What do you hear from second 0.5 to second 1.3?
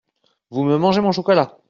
me mangez mon